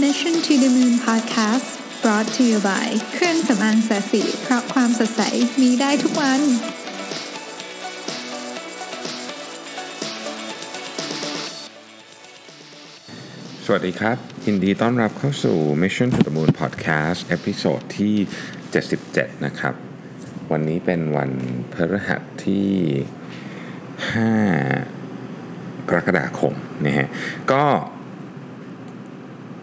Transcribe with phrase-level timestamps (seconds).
[0.00, 1.68] Mission to the Moon Podcast
[2.02, 5.22] brought to you by เครื่องสำอางแสสีเพราะความสดใส
[5.60, 6.40] มีได้ทุกวัน
[13.64, 14.16] สวัสดีครับ
[14.46, 18.14] ยินดีต้อนรับเข้าสู่ Mission to the Moon Podcast เอพิโซดที่
[18.78, 19.74] 77 นะครับ
[20.52, 21.30] วันนี้เป็นวัน
[21.72, 22.70] พฤหัสที่
[24.24, 26.54] 5 กรกฎาคม
[26.84, 27.08] นะฮะ
[27.52, 27.64] ก็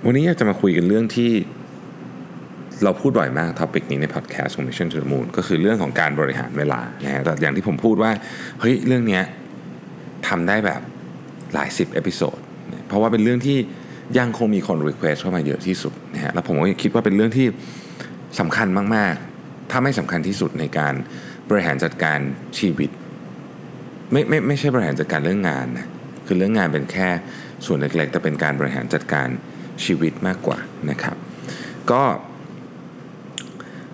[0.07, 1.31] วันนี้อยากจะมาคุยกันเรื่องที่
[2.83, 8.11] เราพูดบ่อยมาก topic นี้ในพอดแคสต์ของ Mission to the Moon ก็คือเรื่องของการบริหารเวลานะฮะแต่อย่างที่ผมพูดว่า
[8.59, 9.21] เฮ้ย เรื่องนี้
[10.27, 10.81] ทำได้แบบ
[11.53, 12.37] หลายสิบ episode
[12.87, 13.57] เพราะว่าเป็นเรื่องที่
[14.17, 17.47] ยังคงมีคน request เข้ามาเยอะที่สุดนะฮะแล้วผมก็คิดว่าเป็นเรื่องที่
[18.39, 20.93] สำคัญมาก ๆ ถ้าไม่สำคัญที่สุดในการ
[21.49, 22.19] บริหารจัดการ
[22.59, 22.89] ชีวิต
[24.11, 25.87] ไม่ไม่ไม่ใช่บริหารจัดการเรื่องงานนะ
[26.27, 27.09] คือเรื่องงานเป็นแค่
[27.65, 29.27] ส่วนเล็กๆ แต่เป็นการบริหารจัดการ
[29.83, 30.57] ชีวิตมากกว่า
[30.89, 31.15] นะครับ
[31.91, 32.03] ก็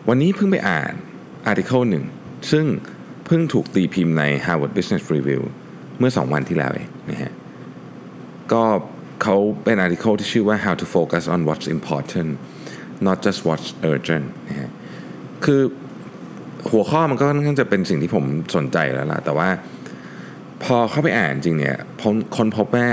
[0.09, 0.93] วันนี้เพิ่งไปอ่าน
[1.45, 2.05] อาร์ติเคิลหนึ่ง
[2.51, 2.65] ซึ่ง
[3.25, 5.41] เพิ่งถูกตีพิมพ์ใน Harvard Business Review
[5.99, 7.31] เมื่อ 2 วันที่แล้วเองนะฮะ
[8.51, 8.63] ก็
[9.23, 12.29] เขาเป็นอาร์ติเคิลที่ชื่อว่า how to focus on what's important
[13.07, 14.69] not just what's urgent นะฮะ
[15.45, 15.61] คือ
[16.71, 19.49] หัวข้อมันก็ค่อนข้างจะเป็นสิ่งที่ผมสนใจแล้วล่ะ แต่ว่า
[20.63, 21.77] พอเข้าไปอ่านจริงเนี่ย
[22.35, 22.87] ค้นพบว่า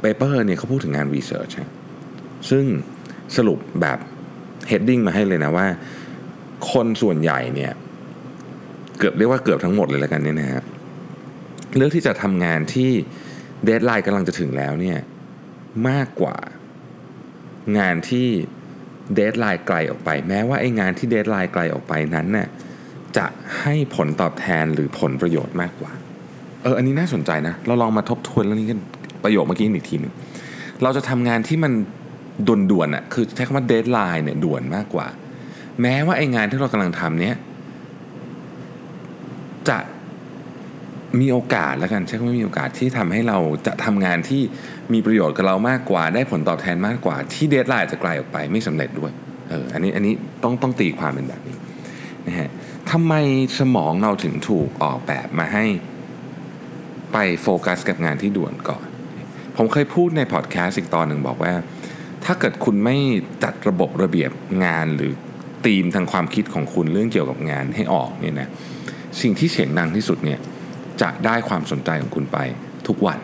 [0.00, 1.66] paper เนี่ยเขาพูดถึงงานวิจัย
[2.50, 2.64] ซึ่ง
[3.36, 3.98] สรุปแบบ
[4.70, 5.66] heading มาให้เลยนะว่า
[6.72, 7.72] คนส่วนใหญ่เนี่ย
[8.98, 10.62] เกือบเรียกว่าเกือบทั้งหมดเลยแล้วกันเนี่ยนะฮะ
[11.76, 12.90] เลือกที่จะทำงานที่
[13.64, 14.98] deadline กำลังจะถึงแล้วเนี่ย
[15.88, 16.36] มากกว่า
[17.78, 18.28] งานที่
[19.14, 22.48] deadline ไกลออกไป แม้ว่าไอ้งานที่ deadline ไกลออกไปนั้นน่ะ
[23.16, 23.26] จะ
[23.60, 25.92] ให้ผลตอบแทนหรือผลประโยชน์มากกว่า
[26.62, 28.80] เอออันนี้น่าสนใจนะ เราลองมาทบทวนเรื่องนี้กัน
[29.24, 30.12] ประโยคเมื่อกี้อีกทีหนึ่ง
[30.82, 31.72] เราจะทำงานที่มัน
[32.48, 35.06] ด่วนๆอะคือใช้คำว่า deadline เนี่ยด่วนมากกว่า
[35.82, 37.36] แม้ว่าไอ้งานที่เรากำลังทำเนี้ย
[39.68, 39.78] จะ
[41.20, 44.42] มีโอกาสแล้วกันใช้คำว่ามีโอกาสที่ทำให้เราจะทำงานที่
[44.92, 49.12] มีประโยชน์กับเรามากกว่า ได้ผลตอบแทนมากกว่า ที่ deadline จะไกลออกไปไม่สำเร็จด้วย
[49.50, 51.56] เอออันนี้อันนี้ต้องต้องตีความเป็นแบบนี้
[52.26, 52.50] นะฮะ
[52.90, 53.14] ทำไม
[53.58, 55.64] สมองเราถึงถูกออกแบบมาให้
[57.12, 58.86] ไปโฟกัสกับงานที่ด่วนก่อน
[59.56, 61.52] ผมเคยพูดในพอดแคสต์อีกตอนหนึ่งบอกว่า
[62.24, 62.96] ถ้าเกิดคุณไม่
[63.44, 64.30] จัดระบบระเบียบ
[64.64, 65.12] งานหรือ
[65.66, 68.48] ธีมทางความคิดของคุณเรื่องเกี่ยวกับงานให้ออกเนี่ยนะ
[69.20, 70.38] สิ่งที่เสียงดังที่สุดเนี่ย
[71.02, 72.38] จะได้ความสนใจของคุณไป
[72.86, 73.18] ทุกวัน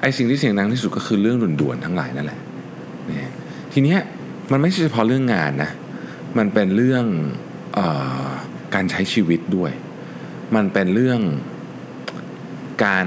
[0.00, 2.40] ไอ้สิ่งที่เสียงดังที่สุดก็คือเรื่องด่วนๆทั้งหลายนั่นแหละ
[3.10, 3.30] นะ
[3.72, 4.00] ทีเนี้ย
[4.52, 5.70] มันไม่ใช่เฉพาะเรื่องงานนะ
[6.38, 7.04] มันเป็นเรื่อง
[7.78, 7.80] อ
[8.24, 8.26] อ
[8.74, 9.72] การใช้ชีวิตด้วย
[10.56, 11.20] มันเป็นเรื่อง
[12.84, 13.06] การ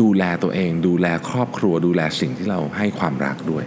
[0.00, 3.64] ดูแลตัวเอง ดูแลครอบครัว ดูแลสิ่งที่เราให้ความรักด้วย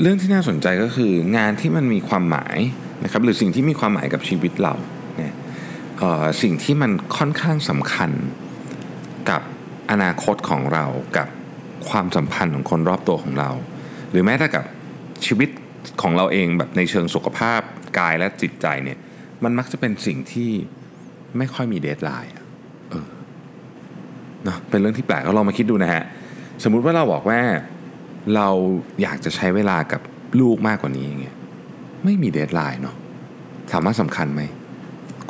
[0.00, 2.58] เรื่องที่น่าสนใจก็คืองานที่มันมีความหมาย
[3.04, 4.74] นะครับหรือสิ่งที่มีความหมายกับชีวิตเรา
[5.16, 5.34] เนี่ย
[6.42, 8.10] สิ่งที่มันค่อนข้างสำคัญ
[9.30, 9.42] กับ
[9.90, 10.84] อนาคตของเรา
[11.16, 11.28] กับ
[11.88, 13.50] ความสัมพันธ์ของคนรอบตัวของเรา
[14.10, 14.64] หรือแม้แต่กับ
[15.26, 15.48] ชีวิต
[16.02, 17.60] ของเราเองแบบในเชิงสุขภาพ
[17.98, 18.98] กายและจิตใจเนี่ย
[19.44, 20.50] มันมักจะเป็นสิ่งที่
[21.38, 22.32] ไม่ค่อยมีเดทไลน์
[24.44, 26.02] เนาะเป็นเรื่องที่แปลกก็ลองมาคิดดูนะฮะ
[26.62, 27.40] สมมุติว่าเราบอกว่า
[28.34, 28.48] เรา
[29.02, 30.00] อยากจะใช้เวลากับ
[30.40, 31.36] ลูกมากกว่านี้อย่างเงี้ย
[32.04, 32.96] ไม่มี deadline เนาะ
[33.70, 34.42] ถามว่าสำคัญไหม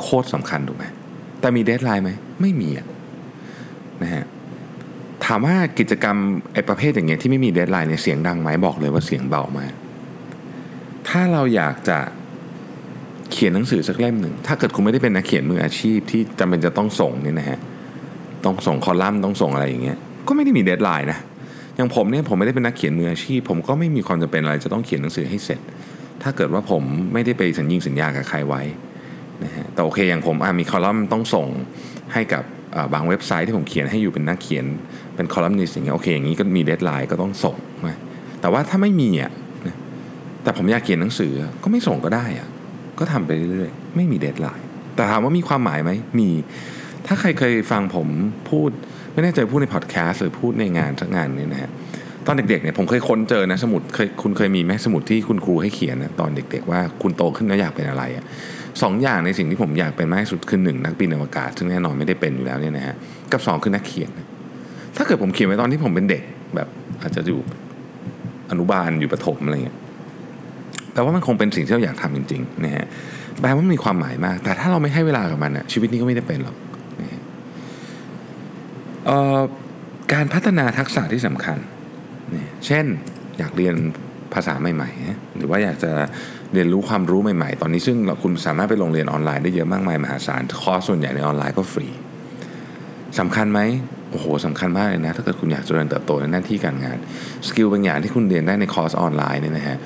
[0.01, 0.85] โคตรสำคัญถูกไหม
[1.39, 2.11] แต่มี deadline ไหม
[2.41, 2.87] ไม่มีอะ
[4.03, 4.23] นะฮะ
[5.25, 6.17] ถามว่ากิจกรรม
[6.53, 9.73] ไอ้ประเภทอย่างเงี้ยที่ไม่มี deadline เนี่ยเสียงดังไหมบอกเลยว่าเสียงเบามาก
[11.07, 11.97] ถ้าเราอยากจะ
[13.31, 17.59] เขียนหนังสือสักเล่มหนึ่งถ้าเกิดคุณไม่ได้เป็นนักเขียนมืออาชีพที่จำเป็นจะต้องส่งเนี่ยนะฮะ
[18.45, 19.97] ต้องส่งคอลัมน์ต้องส่งอะไรอย่างเงี้ย
[20.27, 21.19] ก็ไม่ได้มี deadline นะ
[21.75, 25.59] อย่างผมเนี่ยผมไม่ได้เป็นนักเขียนมืออาชีพ ผมก็ไม่มีความจำเป็นอะไรจะต้องเขียนหนังสือให้เสร็จ
[26.23, 28.61] ถ้าเกิดว่าผมไม่ได้ไปสัญญิงสัญญากับใครไว้
[29.43, 31.47] นะฮะแต่โอเคอย่างผมมีคอลัมน์ต้องส่ง
[32.13, 32.43] ให้กับ
[32.93, 34.65] บางเว็บไซต์ที่ผมเขียนให้อยู่เป็นนักเขียน
[35.15, 37.97] เป็นคอลัมนิสต์อย่างเงี้ยโอเคอย่างนี้ก็มี deadline ก็ต้องส่งนะ
[38.41, 39.31] แต่ว่าถ้าไม่มีอะ
[40.43, 41.33] แต่ผมอยากเขียนหนังสือ
[41.63, 42.47] ก็ไม่ส่งก็ได้อะ
[42.99, 44.65] ก็ทำไปเรื่อยๆไม่มี deadline
[44.95, 46.29] แต่ถามว่ามีความหมายไหมมี
[47.07, 48.07] ถ้าใครเคยฟังผม
[48.49, 48.69] พูด
[49.13, 51.71] ไม่แน่ใจพูดในพอดแคสต์หรือพูดในงานสักงานนี้นะฮะ
[52.27, 58.25] ตอนเด็กๆเนี่ยผมเคยค้นเจอนะสมุดเคยคุณเคยมีไหมสมุดที่คุณครูให้เขียนนะตอนเด็ก ๆ ว่าคุณโตขึ้นแล้วอยากเป็นอะไรอะ
[58.81, 62.95] สองอย่างในสิ่งที่ผมอยากเป็นมากที่สุดคือหนึ่งนักบินอวกาศ ซึ่งแน่นอนไม่ได้เป็นอยู่แล้วเนี่ยนะฮะ
[63.31, 64.09] กับสองคือนักเขียน
[64.97, 66.23] ถ้าเกิดผมเขียนไว้ตอนที่ผมเป็นเด็ก
[66.55, 66.67] แบบ
[67.01, 67.39] อาจจะอยู่
[68.51, 69.77] อนุบาลอยู่ประถมอะไรเงี้ย
[70.93, 72.85] แปลว่ามันคงเป็นสิ่งที่เราอยากทำจริงๆนะฮะ
[73.41, 76.55] แปลว่ามันมีความหมายมาก แต่ถ้าเราไม่ให้เวลากับมันอะชีวิตนี้ก็ไม่ได้เป็นหรอก
[80.13, 81.57] การพัฒนาทักษะที่สำคัญ
[82.65, 82.85] เช่น
[83.37, 83.75] อยากเรียน
[84.33, 85.91] ภาษาใหม่ๆ หรือว่าอยากจะ
[86.53, 91.87] เรียนรู้ความรู้ใหม่ๆ ตอนนี้ซึ่งคุณสามารถไปลงเรียนออนไลน์ได้เยอะมากมายมหาศาล คอร์สส่วนใหญ่ในออนไลน์ก็ฟรี
[93.19, 93.59] สำคัญไหม
[94.11, 96.97] โอ้โหสำคัญมากเลยนะ ถ้าเกิดคุณอยากเจริญเติบโตในหน้าที่การงาน
[97.47, 99.77] skill บางอย่างที่คุณเรียนได้ในคอร์สออนไลน์เนี่ยนะฮะ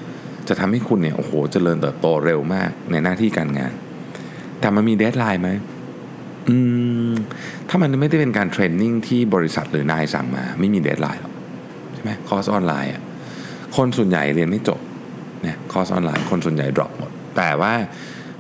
[0.48, 3.74] จะทำให้คุณเนี่ย โอ้โห เจริญเติบโตเร็วมากในหน้าที่การงาน
[4.60, 5.50] แต่มันมี deadline ไหม
[6.50, 6.58] อื
[7.12, 7.14] ม
[7.70, 11.34] ถ้ามันไม่ได้เป็นการ training ที่บริษัทหรือนายสั่งมา ไม่มี deadline หรอก
[11.94, 13.02] ใช่ไหมคอร์สออนไลน์อะ
[13.76, 14.80] คนส่วนใหญ่เรียนไม่จบ
[15.42, 17.74] เนี่ยคอร์สออนไลน์คนส่วนใหญ่ drop หมด แต่ว่า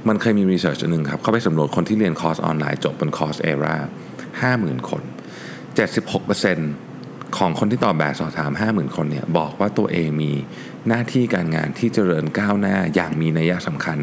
[0.08, 3.76] มันเคยมี research อันหนึ่งครับเขาไปสำรวจคนที่เรียนคอร์สออนไลน์จบบน Coursera
[4.42, 5.04] ห้าหมื่นคน
[6.60, 10.32] 76%ของคนที่ตอบแบบสอบถาม 50,000 คนเนี่ยบอกว่าตัวเองมี
[10.88, 13.98] หน้าที่การงานที่เจริญก้าวหน้าอย่างมีนัยสำคัญ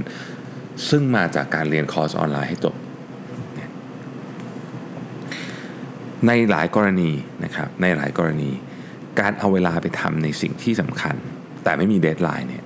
[0.89, 2.75] ซึ่งมาจากการเรียนคอร์สออนไลน์ให้จบ
[6.27, 7.11] ในหลายกรณี
[7.45, 8.51] นะครับในหลายกรณี
[9.21, 11.17] การเอาเวลาไปทำในสิ่งที่สำคัญ
[11.65, 12.65] แต่ไม่มี deadline เนี่ย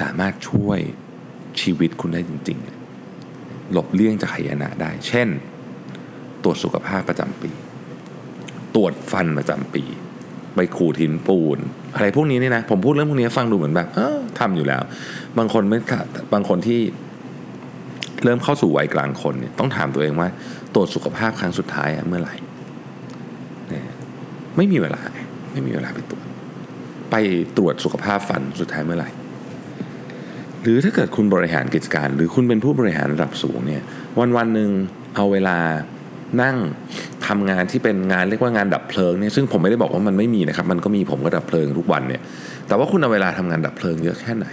[0.00, 0.78] สามารถช่วย
[1.60, 2.58] ชีวิตคุณได้จริง
[3.14, 5.28] ๆ หลบเลี่ยงจากหายนะได้ เช่น
[6.42, 7.50] ตรวจสุขภาพประจำปี
[8.74, 9.84] ตรวจฟันประจำปี
[10.54, 11.58] ไปขูดหินปูน
[11.94, 14.82] อะไรพวกนี้เนี่ยนะ ผมพูดเรื่องพวกนี้ฟังดูเหมือนแบบเออทำอยู่แล้ว
[15.38, 15.78] บางคนไม่
[16.32, 16.80] บางคนที่
[18.24, 20.28] เริ่มเข้าสู่วัยกลางคนเนี่ยต้องถามตัวเองว่า
[20.74, 22.34] ตรวจสุขภาพครั้งสุดท้ายเมื่อไหร่
[24.60, 25.02] ไม่มีเวลา
[25.52, 26.26] ไม่มีเวลาไปตรวจ
[27.10, 27.16] ไป
[27.56, 29.10] ตรวจสุขภาพฟันสุดท้ายเมื่อไหร่
[30.62, 33.82] หรือถ้าเกิดคุณบริหารกิจการ หรือคุณเป็นผู้บริหารระดับสูงเนี่ย
[34.18, 34.70] วันวันหนึ่ง
[35.16, 35.58] เอาเวลา
[36.42, 36.56] นั่ง
[37.26, 42.22] ทำงานที่เป็นงานเรียกว่างานดับเพลิงเนี่ยซึ่งผมไม่ได้บอกว่ามันไม่มีนะครับ มันก็มีผมก็ดับเพลิงทุกวันเนี่ย
[42.66, 44.46] แต่ว่าคุณเอาเวลาทำงานดับเพลิงเยอะแค่ไหน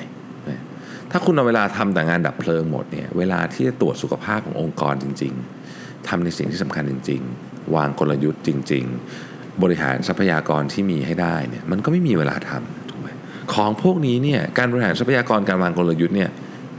[1.11, 5.33] ถ้าคุณเอาเวลาทำแต่งานดับเพลิงหมดเนี่ยเวลาที่จะตรวจสุขภาพขององค์กรจริง
[5.71, 9.26] ๆทำในสิ่งที่สำคัญจริง ๆ วางกลยุทธ์จริง ๆ
[9.63, 13.09] บริหารทรัพยากรที่มีให้ได้เนี่ยมันก็ไม่มีเวลาทำถูกไหม
[13.53, 16.29] ของพวกนี้เนี่ยการบริหารทรัพยากรการวางกลยุทธ์เนี่ย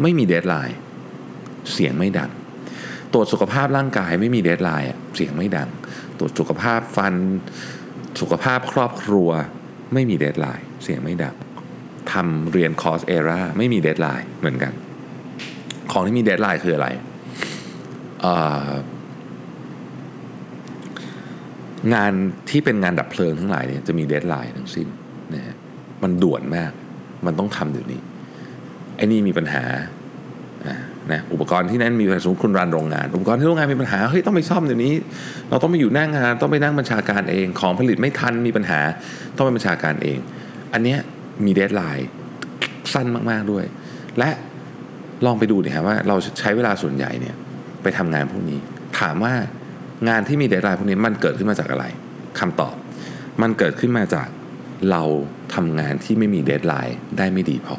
[0.02, 0.79] ไม่มี deadline
[1.72, 2.30] เสียงไม่ดัง
[3.12, 5.69] ตรวจสุขภาพร่างกายไม่มี deadline เสียงไม่ดัง
[6.19, 7.14] ตรวจสุขภาพฟัน
[8.20, 9.28] สุขภาพครอบครัว
[9.94, 11.36] ไม่มี deadline เสียงไม่ดัง
[12.12, 14.72] ทำเรียน Coursera ไม่มี deadline เหมือนกัน
[15.92, 16.88] ของที่มี deadline คืออะไร
[21.94, 22.12] งาน
[22.50, 24.88] ที่เป็นงานดับเพลิงทั้งหลายเนี่ยจะมี deadline ทั้งสิ้น
[25.34, 25.56] นะฮะ
[26.02, 26.72] มันด่วนมาก
[27.26, 28.00] มันต้องทำเดี๋ยวนี้
[28.96, 29.64] ไอ้นี่มีปัญหา
[31.12, 34.94] นะอุปกรณ์ที่นั่นมีสมมติคุณ run โรงงาน อุปกรณ์ที่โรงงานมีปัญหาเฮ้ยต้องไปซ่อมเดี๋ยวนี้
[35.50, 38.80] เราต้องไปอยู่หน้างาน ต้องไปนั่งบัญชาการเองของผลิตไม่ทันมีปัญหา
[39.36, 40.19] ต้องไปบัญชาการเอง
[40.72, 40.98] อันเนี้ย
[41.44, 42.08] มี deadline
[42.92, 43.64] สั้นมากๆด้วย
[44.19, 44.30] และ
[45.26, 47.36] ลองไปดูดิครับว่าเราใช้เวลาส่วนใหญ่เนี่ย
[47.82, 48.58] ไปทำงานพวกนี้
[48.98, 49.34] ถามว่า
[50.09, 51.85] งานที่มี deadline พวกนี้มันเกิดขึ้นมาจากอะไร
[52.41, 52.75] คำตอบ
[53.43, 54.29] มันเกิดขึ้นมาจาก
[54.91, 55.03] เรา
[55.55, 57.77] ทำงานที่ไม่มี deadline ได้ไม่ดีพอ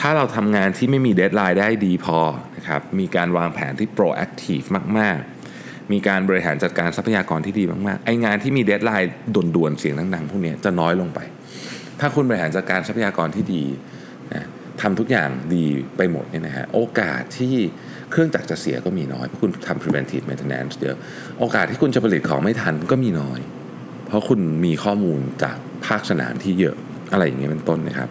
[0.00, 2.18] ถ้าเราทำงานที่ไม่มี deadline ได้ดีพอ
[2.56, 4.66] นะครับมีการวางแผนที่ proactive
[4.98, 5.18] มาก
[5.54, 11.18] ๆ มีการบริหารจัดการทรัพยากรที่ดีมาก ๆ ไองานที่มี deadline ด่วนๆเสียงดังๆพวกนี้จะน้อยลงไป
[12.00, 13.64] ถ้าคุณบริหารจัดการทรัพยากรที่ดี
[14.32, 14.46] นะ
[14.80, 15.64] ทำทุกอย่างดี
[15.96, 17.56] ไปหมดเนี่ยนะฮะโอกาสที่
[18.10, 20.96] เครื่องจักรจะเสียก็มีน้อยเพราะคุณทำ preventive maintenance เยอะ
[21.38, 23.40] โอกาสที่คุณจะผลิตของไม่ทันก็มีน้อย
[24.06, 26.76] เพราะคุณมีข้อมูลจากภาคสนามที่เยอะ
[27.12, 28.08] อะไรอย่างเงี้ยเป็นต้นนะครับ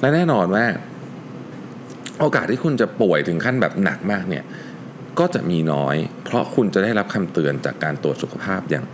[0.00, 0.64] และแน่นอนว่า
[2.20, 4.44] โอกาสที่คุณจะป่วยถึงขั้นแบบหนักมากเนี่ย
[5.18, 8.84] ก็จะมีน้อย เพราะคุณจะได้รับคำเตือนจากการตรวจสุขภาพอย่าง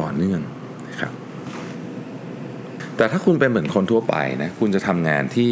[0.00, 0.40] ต่อเนื่อง
[0.90, 1.12] นะครับ
[2.96, 5.50] แต่ถ้าคุณเป็นเหมือนคนทั่วไปนะคุณจะทำงานที่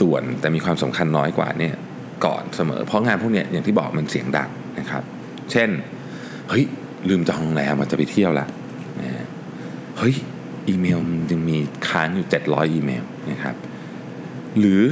[0.00, 1.74] ด่วนแต่มีความสำคัญน้อยกว่าเนี่ย
[2.60, 4.48] สมอ เพราะงานพวกเนี้ยอย่างที่บอกมันเสียงดัง
[4.78, 5.02] นะครับ
[5.52, 5.68] เช่น
[6.48, 6.64] เฮ้ย
[7.08, 8.46] ลืมจองโรงแรมมันจะไปเที่ยวละ
[9.98, 10.14] เฮ้ย
[10.68, 11.56] อีเมลมันยังมี
[11.88, 13.54] ค้างอยู่ 700 อีเมลนะครับ
[14.58, 14.82] หรือ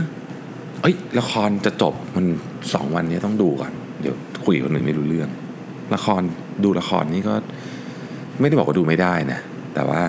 [0.81, 2.25] เอ้ยละครจะจบมัน
[2.75, 5.29] สองวันนี้ต้องดูก่อน เดี๋ยวคุยกับคนอื่นไม่รู้เรื่อง
[5.95, 6.23] ละคร
[6.65, 7.35] ดูละครนี่ก็
[8.41, 9.41] ไม่ได้บอกว่าดูไม่ได้นะ
[9.75, 10.03] แต่ว่า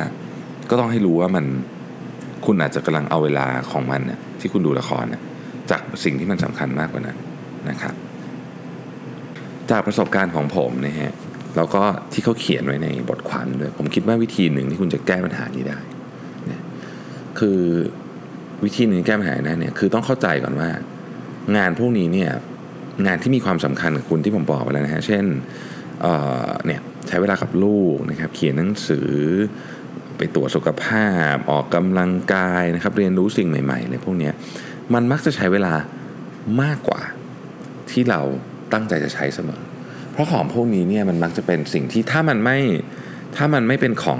[0.70, 1.46] ก็ต้องให้รู้ว่ามัน
[2.46, 5.22] คุณอาจจะกำลังเอาเวลาของมันนะที่คุณดูละครนะ
[5.72, 7.18] จากสิ่งที่มันสำคัญมากกว่านั้น
[7.70, 7.94] นะครับ
[9.70, 11.12] จากประสบการณ์ของผมนะฮะ
[11.58, 11.82] แล้วก็
[12.14, 15.80] ที่เขาเขียนไว้ในบทความด้วย ผมคิดว่าวิธีหนึ่งที่คุณจะแก้ปัญหานี้ได้
[16.50, 16.62] นะ
[17.40, 17.60] คือ
[18.64, 20.70] วิธีหนึ่งแก้ปัญหาได้เนี่ยคือต้องเข้าใจก่อนว่า
[21.58, 22.32] งานพวกนี้เนี่ย
[23.06, 25.26] งานที่มีความสำคัญกับคุณที่ผมบอกไปแล้วนะฮะเช่น
[26.02, 29.12] เเนี่ยใช้เวลากับลูกนะครับเขียนหนังสือ
[30.18, 34.30] ไปตรวจสุขภาพออกกำลังกายนะครับเรียนรู้สิ่งใหม่ๆในพวกนี้
[34.94, 35.74] มันมักจะใช้เวลา
[36.62, 37.02] มากกว่า
[37.92, 38.22] ที่เรา
[38.74, 39.62] ตั้งใจจะใช้เสมอ
[40.12, 42.58] เพราะของพวกนี้เนี่ยมันมักจะเป็นสิ่งที่ถ้ามันไม่
[43.36, 44.20] ถ้ามันไม่เป็นของ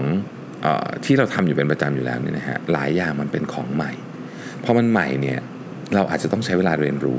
[0.66, 0.68] อ
[1.06, 3.92] ที่เราทำอยู่เป็นประจำอยู่แล้วเนี่ยนะฮะหลายอย่างมันเป็นของใหม่
[4.64, 5.40] พอมันใหม่เนี่ย
[5.96, 7.18] เราอาจจะต้องใช้เวลาเรียนรู้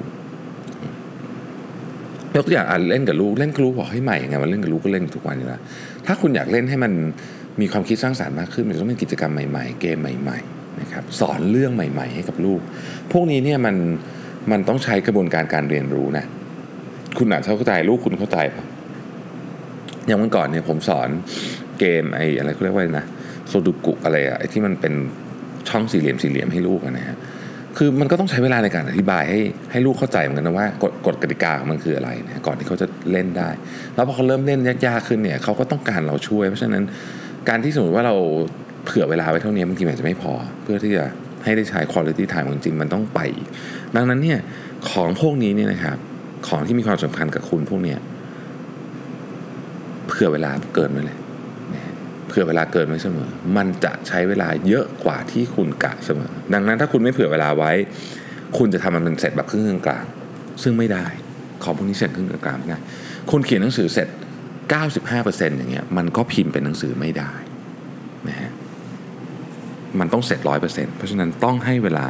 [2.35, 5.61] ยกตัวอย่างเล่นกับลูกเล่นกับลูกบอกให้ใหม่ยังไงมันเล่นกับลูกก็เล่นทุกวันอยู่แล้ว
[6.07, 6.93] ถ้าคุณอยากเล่นให้มัน
[7.61, 12.61] มีความคิดสร้างสารรค์มากขึ้นมันจะต้องเป็นกิจกรรมใหม่ๆ เกมใหม่ๆนะครับสอนเรื่องใหม่ ๆ ให้กับลูก
[13.13, 13.77] พวกนี้เนี่ยมัน
[14.51, 16.25] มันต้องใช้กระบวนการการเรียนรู้นะ
[17.19, 18.65] คุณอาจจะเข้าใจลูกคุณเข้าใจปะ
[20.07, 21.09] อย่างเมื่อก่อนเนี่ยผมสอน
[21.79, 23.07] เกมไอ้อะไรเขาเรียกว่าไรนะ
[23.49, 24.95] โซดุกุอะไรอะไอ้ที่มันเป็น
[25.69, 27.17] ช่องสี่เหลี่ยมสี่เหลี่ยมให้ลูกนะฮะ
[27.77, 29.41] คือมันก็ต้องใช้เวลาในการอธิบายให้
[29.73, 33.49] ให้ลูกเข้าใจเหมือนกันนะว่ากฎกฎกติกาของมันคืออะไรนะก่อนที่เขาจะเล่นได้
[33.95, 36.83] แล้วพอเขาเริ่มเล่นยากๆขึ้นเนี่ยเขาก็ต้องการเราช่วย เพราะฉะนั้น
[37.49, 38.17] การที่สมมติว่าเรา
[38.85, 41.05] เผื่อเวลาไว้เท่านี้บางทีมันจะไม่พอ เพื่อที่จะ
[41.45, 43.21] ให้ได้ใช้ quality time จริงมันต้องไป
[43.97, 44.39] ดังนั้นเนี่ย
[44.91, 45.99] ของพวกนี้เนี่ยนะครับ
[46.49, 47.99] ของที่มีความสำคัญกับคุณพวกเนี้ย
[50.07, 51.19] เผื่อเวลาเกินไว้เลย
[52.29, 57.73] เผื่อเวลาเกินไว้เสมอ มันจะใช้เวลาเยอะกว่าที่คุณกะเสมอ ดังนั้นถ้าคุณไม่เผื่อเวลาไว้
[58.59, 60.05] คุณจะทำมันเป็นเสร็จแบบครึ่งกลาง
[60.63, 61.07] ซึ่งไม่ได้
[61.63, 62.79] ของพวกนี้เสร็จครึ่งกลางไม่ได้
[63.31, 64.09] คุณเขียนหนังสือเสร็จ
[64.83, 67.33] 95%อย่างเงี้ย มันก็พิมพ์เป็นหนังสือไม่ได้
[68.29, 68.51] นะฮะ
[69.99, 72.05] มันต้องเสร็จร้อยเปอร์เซ็นต์เพราะฉะนั้นต้องให้เวลา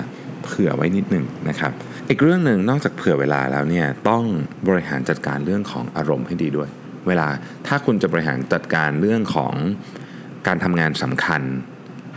[0.44, 1.72] เผื่อไว้นิดหนึ่งนะครับ
[2.12, 4.24] อีกเรื่องหนึ่งนอกจากเผื่อเวลาแล้วเนี่ยต้อง
[4.68, 6.68] บริหารจัดการเรื่องของอารมณ์ให้ดีด้วย
[7.08, 7.28] เวลา
[7.66, 9.54] ถ้าคุณจะบริหารจัดการเรื่องของ
[10.46, 11.42] การทำงานสำคัญ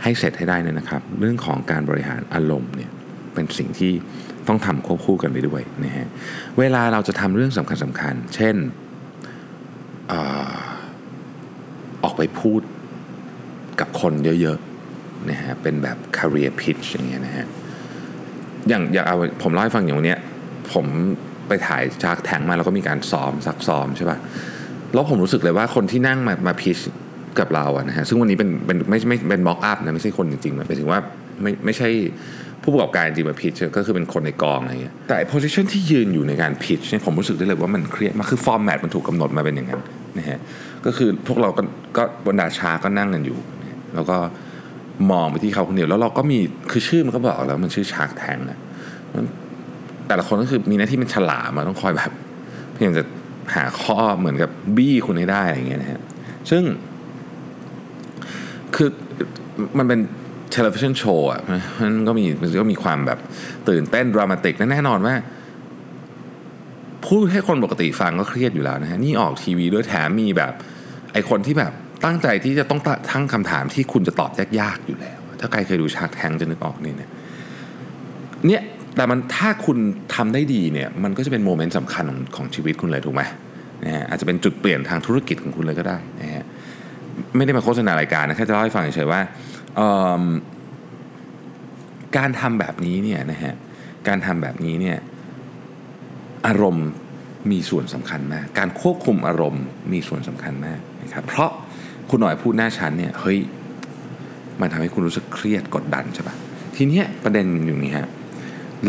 [0.02, 2.90] ให้เสร็จให้ได้เนี่ยนะครับ เรื่องของการบริหารอารมณ์เนี่ย
[3.34, 3.92] เป็นสิ่งที่
[4.48, 6.06] ต้องทำควบคู่กันไปด้วยนะฮะ
[6.58, 8.56] เวลาเราจะทำเรื่องสำคัญสำคัญ เช่น
[10.10, 10.12] อ
[10.52, 10.56] อ
[12.04, 12.60] ออกไปพูด
[13.80, 17.48] กับคนเยอะๆนะฮะเป็นแบบ career pitch อย่างเงี้ยนะฮะ
[18.68, 20.20] อย่างอย่างเอาผมเล่าให้ฟังอย่างวันเนี้ย
[20.72, 20.86] ผม
[21.48, 24.18] ไปถ่ายจากแทงมาแล้วก็มีการซ้อมซักซ้อมใช่ป่ะ
[24.92, 26.78] แล้วผมรู้สึกเลยว่าคนที่นั่งมามา pitch
[27.38, 30.98] กับเราอะนะฮะซึ่งวันนี้เป็นเป็นไม่ไม่เป็น mock up นะไม่ใช่คนจริงๆนะหมายถึงว่า
[31.42, 31.88] ไม่ไม่ใช่
[32.62, 39.80] ผู้ประกอบการจริงมา pitch ก็คือเป็นคนในกองอะไรเงี้ยแต่ position ที่ยืนอยู่ในการ pitch เนี่ยผมรู้สึกได้เลยว่ามันเครียดมากคือ format มันถูกกำหนดมาเป็นอย่างนั้น
[40.18, 40.38] นะฮะ
[40.86, 41.62] ก็คือพวกเราก็
[41.96, 43.38] ก็บรรดาชาก็นั่งกันอยู่
[43.94, 44.16] แล้วก็
[45.10, 46.38] มองไปที่เขาคนเดียวแล้วเราก็มี
[46.70, 48.58] คือชื่อมันก็บอกแล้วมันชื่อชาร์กแทงนะ
[50.08, 52.10] แต่ละคนก็คือมีหน้าที่เป็นฉลามมาต้องคอยแบบ
[52.74, 53.04] พยายามจะ
[53.54, 56.00] หาข้อเหมือนกับบี้คุณให้ได้อย่างเงี้ยนะฮะ
[56.50, 56.62] ซึ่ง
[58.74, 58.88] คือ
[59.78, 60.00] มันเป็น
[60.50, 61.40] เทเลวิชันโชว์อะ
[61.96, 63.18] มันก็มีมันก็มีความแบบ
[63.68, 65.14] ตื่นเต้นดรามาติกแน่นอนว่า
[67.06, 70.52] พูดให้คนปกติฟังก็เครียดอยู่แล้วนะฮะ นี่ออกทีวีด้วยแถมมีแบบ
[71.12, 71.72] ไอคนที่แบบ
[72.04, 72.80] ตั้งใจที่จะต้อง
[73.10, 74.30] ทั้งคำถามที่คุณจะตอบ
[74.60, 77.10] ยากๆอยู่แล้ว ถ้าใครเคยดูชาร์กแทงจะนึกออกนี่เนี่ย
[78.46, 78.62] เนี่ย
[78.96, 79.78] แต่มันถ้าคุณ
[80.14, 83.22] ทำได้ดีเนี่ยมันก็จะเป็นโมเมนต์สำคัญของของชีวิตคุณเลยถูกไหม
[83.84, 86.44] นะฮะอาจจะเป็นจุดเปลี่ยนทางธุรกิจของคุณเลยก็ได้นะฮะ
[87.36, 89.20] ไม่ได้มาโฆษณารายการนะแค่จะเล่าให้ฟังเฉยๆว่า
[92.16, 93.54] การทำแบบนี้เนี่ยนะฮะ
[94.08, 94.98] การทำแบบนี้เนี่ย
[96.46, 96.88] อารมณ์
[97.50, 101.50] มีส่วนสำคัญมาก การควบคุมอารมณ์มีส่วนสำคัญมากนะครับเพราะ
[102.10, 103.38] คุณหน่อยพูดหน้าชั้นเนี่ยเฮ้ย
[104.60, 106.36] มันทำให้คุณรู้สึกเครียดกดดันใช่ปะ
[106.76, 108.08] ทีเนี้ยประเด็นอยู่นี้ฮะ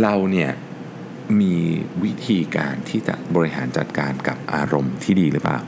[0.02, 0.50] เราเนี่ย
[1.42, 1.56] มี
[2.04, 5.60] วิธีการที่จะบริหารจัดการกับอารมณ์ที่ดีหรือเปล่า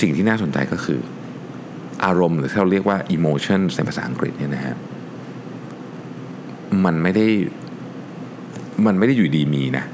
[0.00, 1.00] สิ่งที่น่าสนใจก็คือ
[2.04, 4.76] อารมณ์หรือที่เราเรียกว่า emotion ในภาษาอังกฤษเนี่ยนะฮะ
[6.84, 7.26] มันไม่ได้
[8.86, 9.84] มันไม่ได้อยู่ดีมีนะ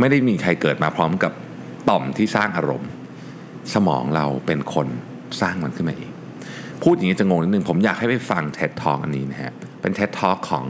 [0.00, 1.32] ไม่ได้มีใครเกิดมาพร้อมกับ
[1.88, 2.90] ต่อมที่สร้างอารมณ์
[3.74, 4.88] สมองเราเป็นคน
[5.40, 6.12] สร้างมันขึ้นมาเอง
[6.82, 10.64] พูดอย่างนี้จะงงนิดนึง ผมอยากให้ไปฟัง TED Talk อันนี้นะฮะ เป็น TED Talk ของ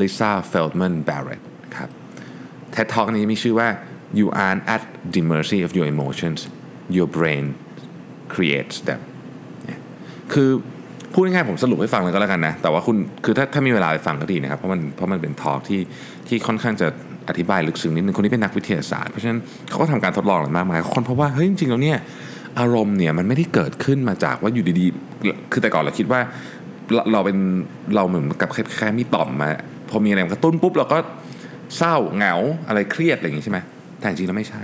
[0.00, 1.42] Lisa Feldman Barrett
[1.76, 1.90] ครับ
[2.74, 3.68] TED Talk อันนี้มีชื่อว่า
[4.18, 4.82] you aren't at
[5.14, 6.38] the mercy of your emotions
[6.96, 7.44] your brain
[8.34, 9.00] creates them
[10.32, 10.50] คือ
[11.12, 15.80] พูดง่ายๆผมสรุปให้ฟังเลยก็แล้วกันนะ แต่ว่าคุณคือถ้าถ้ามีเวลาไปฟังก็ดีนะครับ เพราะมันเพราะมันเป็นทอล์กที่
[16.28, 16.88] ที่ค่อนข้างจะ
[17.28, 21.98] อธิบายลึกซึ้งนิดนึง คนนี้เป็นนักวิทยาศาสตร์ เพราะฉะนั้นเขาก็ทำการทดลองอะไรมากมายคนเพราะว่า เฮ้ย จริงๆแล้วเนี่ย
[22.58, 26.20] อารมณ์เนี่ยมันไม่ได้เกิดขึ้นมาจากว่าอยู่ดีๆ คือแต่ก่อนเราคิดว่า
[26.94, 27.38] เราเราเป็น
[27.94, 29.48] เราเหมือนกับแค่มีต่อมมา
[29.90, 30.98] พอมีอะไรกระตุ้นปุ๊บเราก็
[31.76, 32.34] เศร้าเหงา
[32.68, 33.58] อะไรเครียดอะไรอย่างนี้ใช่ไหม
[33.98, 34.62] แต่จริงแล้วไม่ใช่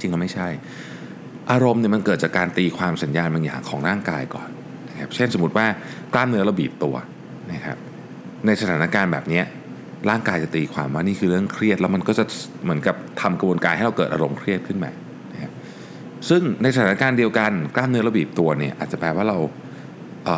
[0.00, 0.48] จริงแล้วไม่ใช่
[1.50, 4.48] อารมณ์เนี่ยมันเกิดจากการตีความสัญญาณบางอย่างของร่างกายก่อน
[4.90, 5.66] นะครับเช่นสมมติว่า
[6.12, 6.94] กล้ามเนื้อเราบีบตัว
[7.52, 7.76] นะครับ
[8.46, 9.42] ในสถานการณ์แบบนี้
[10.10, 12.24] ร่างกายจะตีความว่านี่คือเรื่องเครียดแล้วมันก็จะ
[12.64, 14.90] เหมือนกับทำกระบวนการให้เราเกิดอารมณ์เครียดขึ้นมา
[16.28, 19.38] ซึ่งในสถานการณ์เดียวกันกล้ามเนื้อเราบีบตัวเนี่ยอาจจะแปลว่าเรา
[20.26, 20.28] เ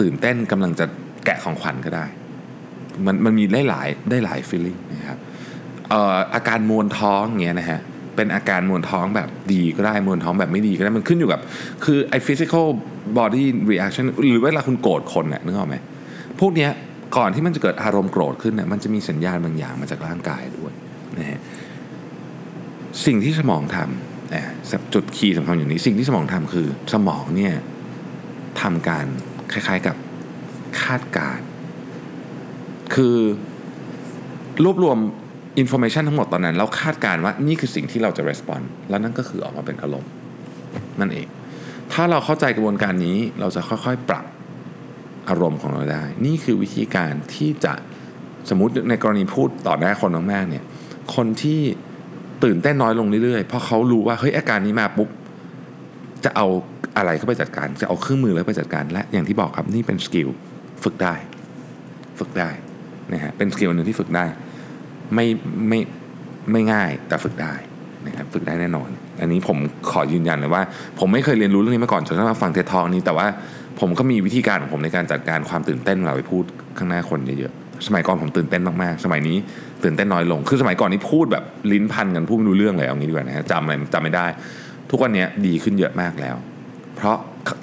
[0.00, 0.86] ตื่นเต้นกำลังจะ
[1.24, 2.04] แกะของขวัญก็ได้
[3.06, 5.18] มันมันมีได้หลายได้หลายฟีลลิ่งนะครับ
[6.34, 7.80] อาการมวนท้องเงี้ยนะฮะ
[8.16, 11.40] เป็นอาการมวลท้องแบบดีก็ได้มวลท้องแบบไม่ดีก็ได้มันขึ้นอยู่กับ
[11.84, 12.66] คือไอ้ physical
[13.18, 15.76] body reaction หรือเวลาคุณโกรธคนเนี่ยนึกออกไหม
[16.40, 16.70] พวกเนี้ย
[17.16, 20.72] ก่อนที่มันจะเกิดอารมณ์โกรธขึ้นเนี่ยมันจะมีสัญญาณบางอย่างมาจากร่างกายด้วย
[21.18, 21.40] นะฮะ
[23.06, 24.44] สิ่งที่สมองทำ นะ
[24.94, 27.54] จุดคีย์สำคัญอย่างนี้สิ่งที่สมองทำคือสมองเนี่ย
[28.60, 29.06] ทำการ
[29.52, 29.96] คล้ายๆกับ
[30.82, 31.46] คาดการณ์
[32.94, 33.16] คือ
[34.64, 34.98] รวบรวม
[35.58, 40.10] information ทั้งหมดตอนนั้น แล้วคาดการณ์ว่านี่คือสิ่งที่เราจะ response แล้วนั่นก็คือออกมาเป็นอารมณ์
[41.00, 41.26] นั่นเอง
[41.92, 44.26] ถ้าเราเข้าใจกระบวนการนี้เราจะค่อยๆปรับ
[45.28, 47.74] อารมณ์ของเราได้ นี่คือวิธีการที่จะ
[48.50, 50.64] สมมติในกรณีพูดต่อหน้าคนมากๆเนี่ย
[51.14, 51.60] คนที่
[52.44, 55.08] ตื่นเต้นน้อยลงเรื่อยๆ เพราะเขารู้ว่าเฮ้ยอาการนี้มาปุ๊บ
[56.24, 56.46] จะเอา
[56.96, 60.28] อะไรเข้าไปจัดการ จะเอาเครื่องมือแล้วไปจัดการ และอย่างที่บอกครับนี่เป็น skill
[60.84, 61.14] ฝึกได้
[62.18, 62.50] ฝึกได้
[63.12, 64.24] นะฮะเป็นสกิลหนึ่งที่ฝึกได้
[65.14, 65.26] ไม่
[65.68, 65.80] ไม่
[66.52, 67.54] ไม่ง่ายแต่ฝึกได้
[68.06, 68.88] นะครับฝึกได้แน่นอน
[69.20, 69.58] อันนี้ผม
[69.90, 70.62] ขอยืนยันเลยว่า
[70.98, 73.26] ผมไม่เคยเรียนรู้เรื่องนี้มาก่อนจนกระทั่งมาฟังเททองนี้แต่ว่า
[73.80, 76.44] ผมก็มีวิธีการของผมในการจัดการความตื่นเต้นเวลาไปพูด
[76.78, 79.36] ข้างหน้าคนเยอะๆ สมัยก่อนผมตื่นเต้นมากๆ สมัยนี้
[79.84, 84.26] ตื่นเต้นน้อยลง คือสมัยก่อนนี่พูดแบบลิ้นพันกันพูดไม่รู้เรื่องเลยเอางี้ดีกว่านะฮะจำอะไรจำไม่ได้
[84.90, 86.36] ทุกวันนี้ดีขึ้นเยอะมากแล้ว
[86.96, 87.16] เพราะ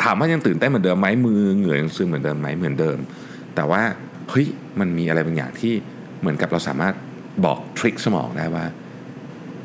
[0.03, 2.98] ถามว่ายังตื่นเต้นเหมือนเดิมไหมมือเหงื่อยังซึมเหมือนเดิมไหมเหมือนเดิม
[3.55, 3.81] แต่ว่า
[4.29, 4.45] เฮ้ย
[4.79, 5.74] มันมีอะไรบางอย่างที่
[6.19, 6.93] เหมือนกับเราสามารถ
[7.45, 8.65] บอกทริคสมองได้ว่า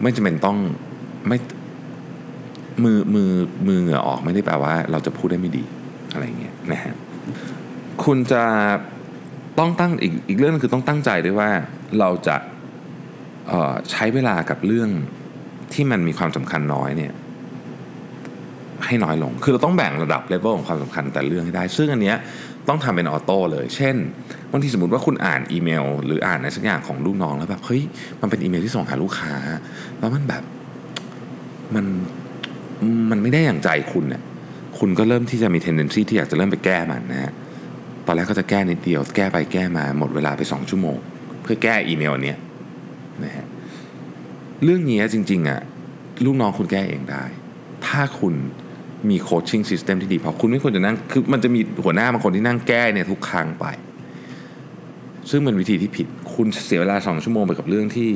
[0.03, 0.59] ไม่จำเป็นต้อง
[1.29, 1.39] ไม่
[2.85, 3.31] มือมือ
[3.69, 5.65] มือเหงื่อออกไม่ได้แปลว่า เราจะพูดได้ไม่ดี
[6.13, 6.95] อะไรเงี้ยนะฮะ
[8.05, 8.43] คุณจะ
[9.61, 11.51] ต้องตั้งอีกอีกเรื่องนึงคือต้องตั้งใจด้วยว่า
[12.01, 12.37] เราจะ
[13.91, 14.89] ใช้เวลากับเรื่อง
[15.73, 17.13] ที่มันมีความสำคัญน้อยเนี่ย
[18.87, 22.17] ให้น้อยลง คือเราต้องแบ่งระดับเลเวลของความสำคัญแต่เรื่องให้ได้ ซึ่งอันเนี้ย
[22.69, 23.97] ต้องทำเป็นออโต้เลย เช่น
[24.51, 27.83] บางทีสมมติว่าคุณอ่านอีเมล หรืออ่านในสักอย่างของลูกน้องแล้วแบบเฮ้ย
[28.21, 29.33] มันเป็นอีเมลที่ส่งหาลูกค้า
[29.99, 30.43] แล้วมันแบบ
[31.75, 31.85] มัน
[33.11, 34.23] มันไม่ได้อย่างใจคุณเนี่ย
[34.79, 37.33] คุณก็เริ่มที่จะมี tendency ที่อยากจะเริ่มไปแก้มันนะฮะ
[38.11, 40.97] อนแรกก็จะแก้นิดเดียว แก้ไปแก้มาหมดเวลาไปสองชั่วโมง
[41.43, 42.39] เพื่อแก้อีเมลเนี้ย
[43.25, 43.47] นะฮะ
[44.65, 45.61] เรื่องนี้จริงๆอะ
[46.25, 47.25] ลูกน้องคุณแก้เองได้
[47.87, 48.35] ถ้าคุณ
[49.11, 53.67] มี coaching system ที่ดีพอคุณไม่ควรจะนั่งคือมันจะมีหัวหน้าบางคนที่นั่งแก้เนี่ยทุกครั้งไป
[55.31, 58.11] ซึ่งเป็นวิธีที่ผิดคุณเสียเวลาสองชั่วโมงไปกับเรื่องที่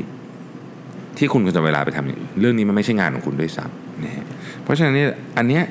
[1.18, 4.26] ที่คุณควรจะเวลาไปทำอย่างอื่นเรื่องนี้มันไม่ใช่งานของคุณด้วยซ้ำนะฮะ
[4.62, 5.64] เพราะฉะนั้นเนี่ยอันเนี้ย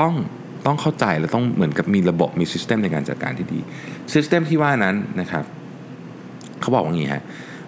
[0.00, 0.14] ต้อง
[0.66, 3.60] ต้องเข้าใจและต้องเหมือนกับมีระบบมี system ในการจัดการที่ดี
[4.14, 5.44] system ที่ว่านั้นนะครับ
[6.60, 7.22] เขาบอกว่างี้ฮะ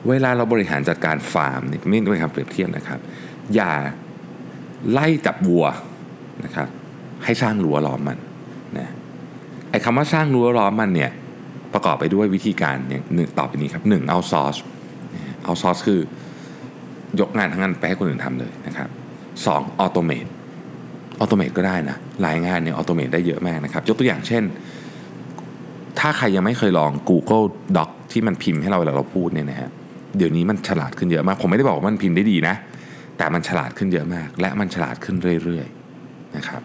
[0.09, 3.01] เวลาเราบริหารจัดการฟาร์มนี่ไม่ด้วยคำเปรียบเทียบนะครับ
[3.55, 3.73] อย่า
[4.93, 5.67] ไล่จับวัว
[6.45, 6.69] นะครับ
[7.25, 8.19] ให้สร้างรั้วล้อมมัน
[8.79, 8.93] นะ
[9.71, 11.11] ไอ้คำว่าสร้างรั้วล้อมมันเนี่ย
[11.75, 14.57] ประกอบไปด้วยวิธีการอย่างหนึ่งต่อไปนี้ครับหนึ่งเอาซอส
[15.45, 16.01] เอาซอสคือ
[17.21, 18.89] ยกงานทั้งนั้นไปให้คนอื่นทำเลยนะครับ
[19.47, 20.27] สอง automate
[21.21, 24.43] automate ก็ได้นะ หลายงานเนี่ยออโตเมตได้เยอะมากนะครับ ยกตัวอย่างเช่น
[25.99, 29.71] ถ้าใครยังไม่เคยลอง Google Doc ที่มันพิมพ์ให้เราเวลาเราพูดเนี่ยนะฮะ
[30.17, 32.55] เดี๋ยวนี้มันฉลาดขึ้นเยอะมาก ผมไม่ได้บอกว่ามันพิมพ์ได้ดีนะ
[33.19, 36.63] แต่มันฉลาดขึ้นเยอะมาก และมันฉลาดขึ้นเรื่อยๆนะครับ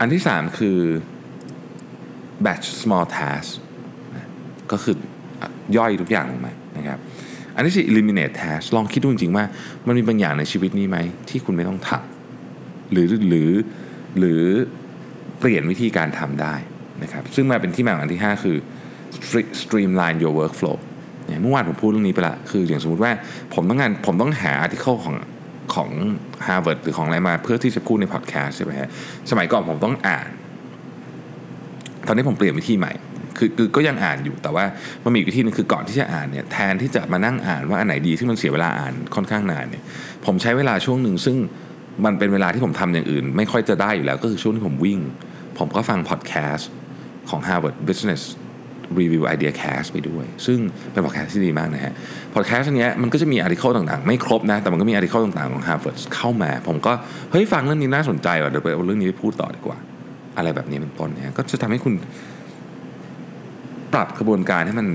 [0.00, 0.78] อันที่ 3 คือ
[2.44, 3.48] batch small task
[4.72, 4.96] ก็คือ
[5.76, 6.98] ย่อยทุกอย่างลงมานะครับ
[7.56, 9.44] อันที่สี่ eliminate task ลองคิดดูจริงๆว่า
[9.86, 10.98] มันมีบางอย่างในชีวิตนี้ไหม
[11.28, 12.15] ที่คุณไม่ต้องทำ
[12.92, 13.50] หรือหรือ
[14.18, 14.42] หรือ
[15.40, 16.54] เปลี่ยนวิธีการทำได้
[17.02, 18.56] นะครับซึ่งมาเป็นที่มาของอันที่ 5 คือ
[19.60, 20.78] streamline your workflow
[21.42, 23.12] เมื่อวานผมพูดเรื่องนี้ไปละคืออย่างสมมติว่า
[23.54, 25.16] ผมต้องงานผมต้องหาอาร์ติเคิลของ
[25.74, 25.90] ของ
[26.46, 28.88] Harvard หรือของอะไรมาเพื่อที่จะพูดในพอดแคสต์ใช่ไหมฮะ
[29.30, 30.28] สมัยก่อนผมต้องอ่าน
[32.06, 32.92] ตอนนี้ผมเปลี่ยนวิธีใหม่
[33.38, 34.64] คือคือก็ยังอ่านอยู่แต่ว่า
[35.04, 39.82] มันมีวิธีนึงคือก่อนที่จะอ่านเนี่ยแทนที่จะมานั่งอ่านว่าอันไหนดีที่มันเสียเวลาอ่านค่อนข้างนานเนี่ย
[40.26, 41.36] ผมใช้เวลาช่วงหนึ่งซึ่ง
[42.04, 44.98] มันเป็นเวลาที่ผมทำอย่างอื่น ไม่ค่อยจะได้อยู่แล้วก็คือช่วงที่ผมวิ่ง
[45.58, 46.70] ผมก็ฟังพอดแคสต์
[47.30, 48.22] ของ Harvard Business
[48.98, 50.58] Review Idea Cast ไปด้วย ซึ่ง
[50.92, 51.92] เป็นพอดแคสต์ที่ดีมากนะฮะ
[52.34, 56.92] พอดแคสต์อันนี้มันก็จะมี article ต่างๆ ไม่ครบนะ แต่มันก็มี article ต่างๆ ของ Harvard เข้ามา ผมก็
[57.30, 59.78] เฮ้ย ฟังเรื่องนี้น่าสนใจว่ะเดี๋ยวไปเอาเรื่องนี้ไปพูดต่อดีกว่า
[60.36, 61.94] อะไรแบบนี้เป็นต้นเนี่ยก็จะทำให้คุณ
[63.92, 64.86] ปรับกระบวนการให้มัน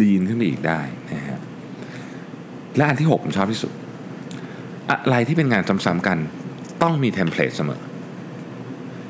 [0.00, 1.40] lean ขึ้นไปอีกได้นะฮะ
[2.76, 3.72] และอันที่ 6 ผมชอบที่สุด
[4.90, 6.18] อะไรที่เป็นงานซ้ำๆกัน
[6.82, 7.80] ต้องมี template เสมอ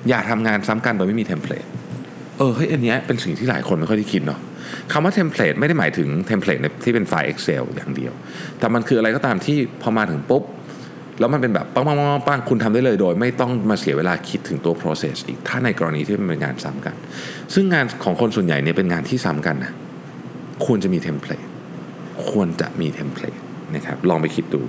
[0.08, 1.64] อย่าทำงานซ้ำกันโดยไม่มี template
[2.38, 4.40] เออเฮ้ยอันนี้เป็นสิ่งที่หลายคนไม่ค่อยได้คิดเนาะ
[4.92, 8.12] คำว่า template ไม่ได้หมายถึง template ที่เป็นไฟล์ Excel อย่างเดียว
[8.58, 10.42] แต่มันคืออะไรก็ตามที่พอมาถึงปุ๊บ
[11.18, 16.94] แล้วมันเป็นแบบปังปังปังปังคุณทำได้เลยโดย ไม่ต้องมาเสียเวลาคิดถึงตัว process อีก ถ้าในกรณีที่มันเป็นงานซ้ำกัน
[17.54, 19.72] ซึ่งงานของคนส่วนใหญ่เนี่ยเป็นงานที่ซ้ำกันนะ
[20.64, 21.44] ควรจะมี template
[22.30, 23.38] ควรจะมี template
[23.74, 24.62] นะครับลองไปคิดดู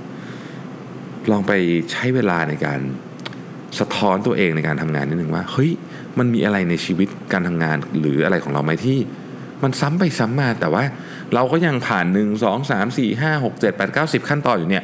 [1.32, 1.52] ลองไป
[1.92, 2.80] ใช้เวลาในการ
[3.80, 5.72] สะท้อนตัวเองในการทำงานนิดหนึ่งว่าเฮ้ย
[6.20, 8.98] มันมีอะไรในชีวิตการทำงานหรืออะไรของเราไหมที่
[9.64, 10.84] มันซ้ำไปซ้ำมา แต่ว่า
[11.34, 14.84] เราก็ยังผ่าน 1 2 3 4 5 6 7 8 9 10 ขั้นตอนอยู่เนี่ย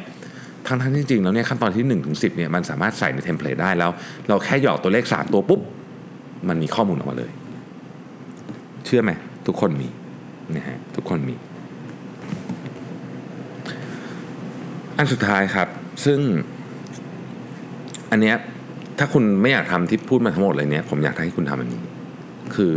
[0.66, 3.90] ทั้งทั้งจริงๆแล้วเนี่ยขั้นตอนที่1ถึง10เนี่ยมันสามารถใส่ในเทมเพลตได้แล้ว
[4.28, 5.60] เราแค่หยอกตัวเลข 3 ตัวปุ๊บ
[6.48, 7.30] มันมีข้อมูลออกมาเลย
[8.84, 9.10] เชื่อไหม
[9.46, 9.88] ทุกคนมี
[10.56, 11.34] นะฮะทุกคนมี
[14.96, 15.68] อันสุดท้ายครับ
[16.04, 16.20] ซึ่ง
[18.10, 18.36] อันเนี้ย
[18.98, 21.82] ถ้าคุณไม่อยากทำที่พูดมาทั้งหมดเลยเนี่ยผมอยากให้คุณทำอันนี้
[22.54, 22.74] คือ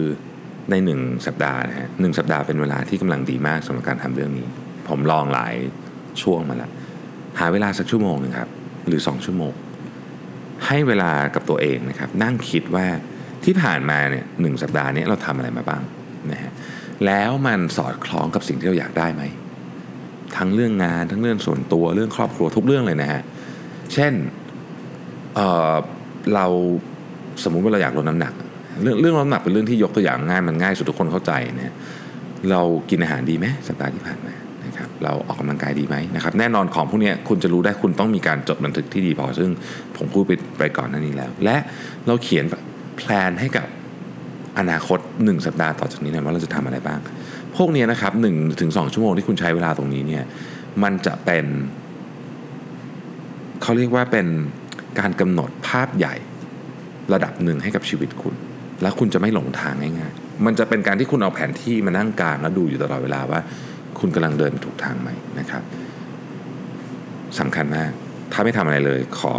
[0.71, 4.47] ในหนึ่งสัปดาห์นะฮะหนึ่งสัปดาห์เป็นเวลาที่กำลังดีมากสำหรับการทำเรื่องนี้
[4.87, 5.53] ผมลองหลาย
[6.21, 6.71] ช่วงมาแล้ว
[7.39, 8.49] หาเวลาสักชั่วโมงหนึงครับ
[8.87, 9.53] หรือ 2 ชั่วโมง
[10.67, 12.85] ให้เวลากับตัวเองนะครับ นั่งคิดว่า
[13.45, 15.81] ที่ผ่านมาเนี่ยหนึ่งสัปดาห์นี้เราทำอะไรมาบ้าง
[16.31, 16.51] นะฮะ
[17.05, 19.23] แล้วมันสอดคล้องกับสิ่งที่เราอยากได้ไหม
[20.37, 23.21] ทั้งเรื่องงาน ทั้งเรื่องส่วนตัวเรื่องครอบครัวทุกเรื่องเลยนะฮะ
[23.93, 24.13] เช่น
[25.35, 26.45] เเรา
[27.43, 28.33] สมมุติว่าเราอยากลดน้ำหนัก
[28.81, 31.73] เรื่องเรื่องลดน้ำหนักเป็นเรื่องที่ยกตัวอย่างง่ายมันง่ายสุดทุกคนเข้าใจเนี่ย
[32.51, 34.33] เรากินอาหารดีไหมสัปดาห์ที่ผ่านมา
[34.65, 39.49] นะครับเราออกกำลังกายดีไหมนะครับแน่นอนของพวกนี้คุณจะรู้ได้คุณต้องมีการจดบันทึกที่ดีพอ ซึ่ง
[39.97, 41.57] ผมพูดไปไปก่อนหน้านี้แล้ว และ
[42.07, 42.45] เราเขียน
[42.97, 43.67] แพลนให้กับ
[44.59, 46.99] อนาคต 1 สัปดาห์ต่อจากนี้นะว่าเราจะทำอะไรบ้าง
[47.57, 50.23] พวกนี้นะครับหนึ่งถึงสชั่วโมงที่คุณใช้เวลาตรงนี้เนี่ย
[50.83, 51.45] มันจะเป็น
[53.61, 54.27] เขาเรียกว่าเป็น
[54.99, 56.15] การกำหนดภาพใหญ่
[57.13, 58.35] ระดับหนึ่งให้กับชีวิตคุณ
[58.81, 63.39] แล้วคุณจะไม่หลงทางง่ายๆ มันจะเป็นการที่คุณเอาแผนที่มานั่งกลางแล้วดูอยู่ตลอดเวลาว่า
[63.99, 65.09] คุณกำลังเดินถูกทางไหม
[65.39, 65.63] นะครับ
[67.39, 67.91] สำคัญมาก
[68.33, 69.33] ถ้าไม่ทำอะไรเลย ขอ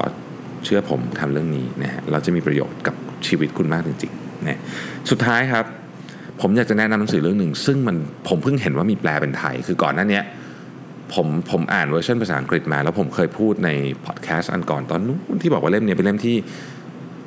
[0.64, 2.94] เชื่อผมทำเรื่องนี้นะฮะเราจะมีประโยชน์กับ
[3.26, 4.60] ชีวิตคุณมากจริงๆนะ
[5.10, 5.64] สุดท้ายครับ
[6.40, 7.96] ผมอยากจะแนะนำหนังสือเรื่องหนึ่ง ซึ่งมัน
[8.28, 10.20] ผมเพิ่งเห็นว่ามีแปลเป็นไทย คือก่อนหน้านี้
[11.14, 13.70] ผมผมอ่านเวอร์ชันภาษาอังกฤษมา แล้วผมเคยพูดใน
[14.06, 16.36] พอดแคสต์อันก่อนตอนนู้นที่บอกว่าเล่มนี้เป็นเล่มที่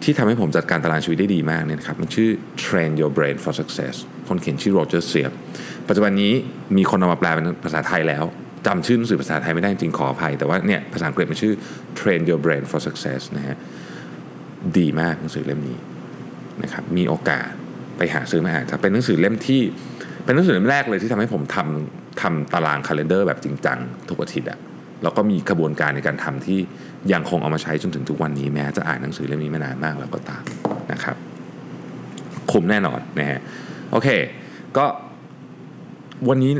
[0.03, 2.29] ที่ทำให้ผมจัดการตารางชีวิตได้ดีมากเนี่ยนะครับมันชื่อ
[2.63, 3.95] Train Your Brain for Success
[4.27, 5.31] คนเขียนชื่อโรเจอร์เซียบ
[5.87, 6.33] ปัจจุบันนี้
[6.77, 8.23] มีคนเอามาแปลเป็นภาษาไทยแล้ว
[8.67, 11.53] จำชื่อหนังสือภาษาไทยไม่ได้จริงขออภัย แต่ว่าเนี่ยภาษาอังกฤษมันชื่อ
[11.99, 13.57] Train Your Brain for Success นะฮะ
[14.77, 15.77] ดีมากหนังสือเล่มนี้
[16.63, 17.49] นะครับมีโอกาส
[17.97, 19.61] ไปหาซื้อมาอ่านจะเป็นหนังสือเล่มที่
[20.25, 23.79] เป็นหนังสือเล่มแรกเลยที่ทำให้ผมทำทำตารางคาล endar แบบจริงจัง
[24.09, 24.59] ทุกอาทิตย์อะ
[25.03, 26.59] แล้วก็มีกระบวนการในการทำที่
[27.11, 30.43] ยังคงเอามาใช้จนถึงทุกวันนี้แม้จะอ่านหนังสือเล่มนี้มานานมากแล้วก็ตาม
[30.91, 31.15] นะครับ
[32.51, 33.39] คุ้มแน่นอนนะฮะ
[33.91, 34.07] โอเค
[34.77, 34.85] ก็
[36.29, 36.51] วันนี้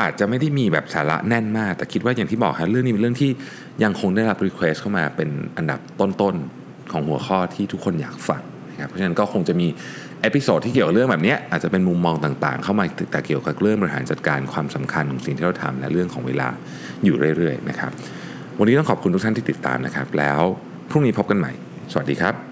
[0.00, 3.30] อาจจะไม่ได้มีแบบสาระแน่นมาก แต่คิดว่าอย่างที่บอกครับเรื่องนี้เป็นเรื่องที่
[3.82, 9.68] ยังคงได้รับรีเควสเข้ามาเป็นอันดับต้นๆของหัวข้อที่ทุกคนอยากฟังนะครับเพราะฉะนั้นก็คงจะมี
[10.22, 16.48] episode ที่เกี่ยวกับเรื่องแบบนี้อาจจะเป็นมุมมองต่างๆ เข้ามาแต่เกี่ยวกับเรื่องบริหารจัดการความสำคัญของสิ่งที่เราทำและเรื่องของเวลา
[17.04, 17.90] อยู่เรื่อยๆนะครับ
[18.58, 20.40] วันนี้ต้องขอบคุณทุกท่านที่ติดตามนะครับ แล้ว
[20.90, 21.52] พรุ่งนี้พบกันใหม่
[21.92, 22.49] สวัสดีครับ